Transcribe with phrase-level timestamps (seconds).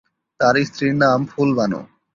[0.39, 1.79] তার স্ত্রীর নাম ফুল বানু।